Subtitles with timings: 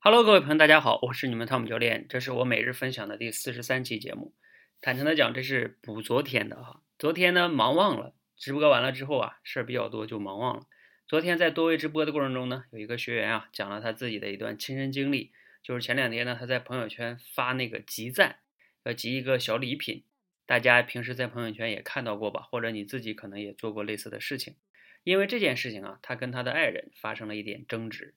[0.00, 4.32] Hello，各位朋友，大家好，我是你们汤姆教练，这是我每日分享的第四十三期节目。
[4.80, 6.82] 坦诚的讲，这是补昨天的哈。
[6.96, 10.62] 昨天呢，忙忘了，直播完了之后啊，事儿比较多，就忙忘了。
[11.08, 15.32] 昨天在多位直播的过程中呢，有一个学员啊，讲了他自己的一段亲身经历，
[15.64, 18.36] 就是前两天呢，他在朋友圈发那个集赞，
[18.84, 20.04] 要集一个小礼品。
[20.46, 24.54] 大家平时在朋友圈也看到过吧，或者你自己可能也做过类似的事情。
[25.02, 28.14] 因为这件事情啊，他跟他的爱人发生了一点争执。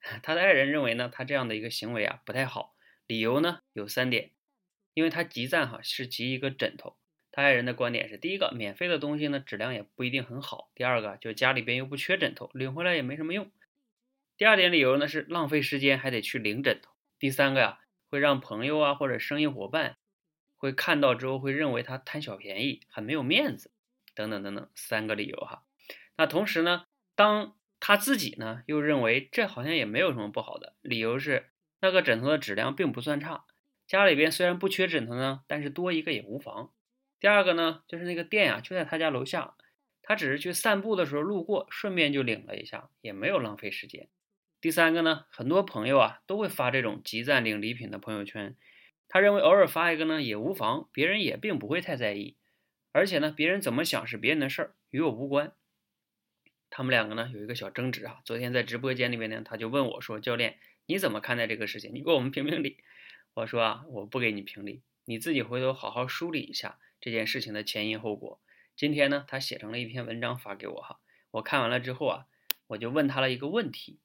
[0.22, 2.74] 他的爱人认为呢，他这样的一个行为啊不太好，
[3.06, 4.32] 理由呢有三点。
[4.94, 6.96] 因为他集赞哈是集一个枕头，
[7.30, 13.46] 他爱人的观点是：第一个，免费的东西呢质量也不一定很好；第二个，就家里边又不缺枕头，领回来也没什么用；
[14.36, 17.78] 第二点理由呢是浪费时间，还得去领枕头；第三个呀，
[18.10, 19.98] 会让朋友啊或者生意伙伴
[20.56, 23.70] 会看到之后会认为他贪小便宜，很没有面子，
[24.16, 25.62] 等等等等三个理由哈。
[26.16, 31.50] 那同时呢，当他自己呢，又认为这好像也没有什么不好的，理由是
[31.80, 33.44] 那个枕头的质量并不算差，
[33.86, 36.72] 家里边虽然不缺枕头呢，但是多一个也无妨。
[37.20, 39.54] 第二个呢，就是那个店呀就在他家楼下，
[40.02, 44.08] 他只是去散步的时候路过，顺便就领了一下，也没有浪费时间。
[44.60, 48.56] 第三个呢，很多朋友啊都会发这种集赞领礼品的朋友圈，
[49.06, 52.36] 他认为偶尔发一个呢也无妨，别人也并不会太在意，
[52.92, 55.52] 而且呢，别人怎么想是别人的事儿，与我无关。
[56.70, 61.94] 他们两个呢有一个小争执啊，昨天在直播间里面呢，他就问我说：“教练，你怎么看待这个事情？
[61.94, 62.78] 你给我们评评理。”
[63.34, 68.40] 我说啊，我不给你评理，你自己回头好好梳理一下这件事情的前因后果。
[68.76, 71.00] 今天呢，他写成了一篇文章发给我哈，
[71.32, 72.26] 我看完了之后啊，
[72.68, 73.98] 我就问他了一个问题，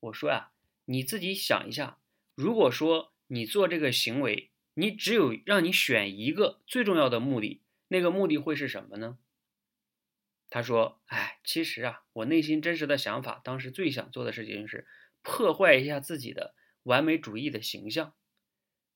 [0.00, 0.52] 我说啊，
[0.86, 1.98] 你自己想一下，
[2.34, 9.18] 如果说你做这个行为，你只有让你选一个最重要的目的，那个目的会是什么呢？
[10.50, 14.86] 他说：“哎，其实啊，我内心真实的想法，当时最想做的事情是
[15.22, 18.14] 破坏一下自己的完美主义的形象，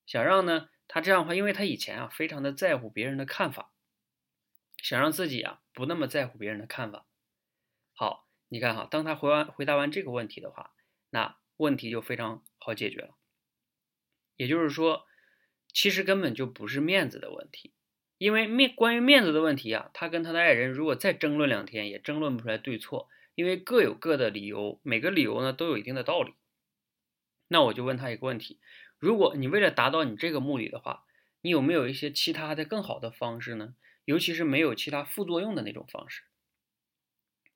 [0.05, 3.71] 想让呢他这样的话，因为他以前啊非常的在乎别人的看法，
[4.77, 7.07] 想让自己啊不那么在乎别人的看法。
[7.93, 10.73] 好，你看哈，当他回完回答完这个问题的话，
[11.09, 13.15] 那问题就非常好解决了。
[14.35, 15.05] 也就是说，
[15.71, 17.73] 其实根本就不是面子的问题。”
[18.17, 26.33] 因为面关于面子的问题啊，他跟他的爱人如果再争论两天，也争论不出来对错，因为各有各的理由，每个理由呢都有一定的道理。
[27.47, 28.59] 那我就问他一个问题：
[28.97, 31.03] 如果你为了达到你这个目的的话，
[31.41, 33.75] 你有没有一些其他的更好的方式呢？
[34.05, 36.23] 尤其是没有其他副作用的那种方式。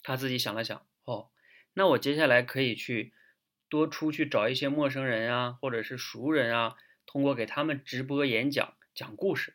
[0.02, 1.30] 他自己想了想，哦，
[1.74, 3.14] 那我接下来可以去
[3.70, 9.54] 多出去找一些陌生人啊，或者是熟人啊，通过给他们直播演讲讲故事。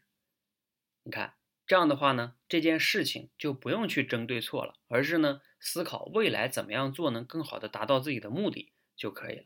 [1.04, 1.34] 你看
[1.66, 9.44] 这样的话呢，这件事情就不用去争对错了，而是呢思考未来怎么样做能更好的达到自己的目的就可以了。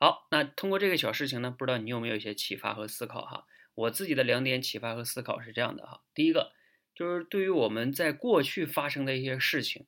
[0.00, 3.46] 好，那通过这个小事情呢，不知道你有没有一些启发和思考哈？
[3.74, 6.02] 我自己的两点启发和思考是这样的哈。
[6.14, 6.52] 第一个
[6.94, 9.86] 就是对于我们在过去发生的一些事情，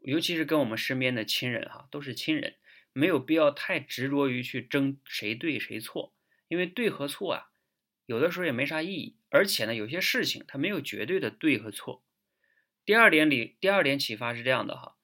[0.00, 2.56] 尤其是跟我们身边的亲人哈，都是亲人，
[2.92, 6.14] 没有必要太执着于去争谁对谁错，
[6.48, 7.50] 因为对和错啊。
[8.06, 12.02] 有的时候也没啥意义，而且呢，有些事情它没有绝对的对和错。
[12.84, 14.96] 第二点里，第二点启发是这样的哈，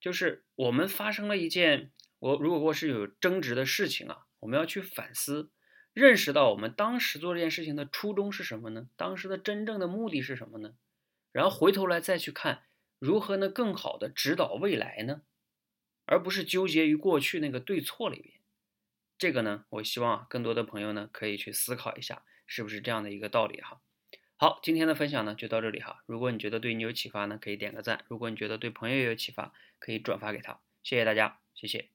[0.00, 5.52] 就是我们发生了一件，我如果说是有争执的事情啊，我们要去反思，
[5.92, 8.88] 认识到我们当时做这件事情的初衷是什么呢？
[8.96, 10.74] 当时的真正的目的是什么呢？
[11.30, 12.64] 然后回头来再去看
[12.98, 15.22] 如何能更好的指导未来呢？
[16.04, 18.34] 而不是纠结于过去那个对错里边。
[19.16, 22.24] 这个呢，我希望更多的朋友呢可以去思考一下。
[22.46, 23.80] 是不是这样的一个道理哈？
[24.36, 26.02] 好，今天的分享呢就到这里哈。
[26.06, 30.60] 如果你觉得对你有启发呢，可以点个赞；如果你觉得对朋友也有启发，可以转发给他。
[30.82, 31.91] 谢谢大家，谢谢。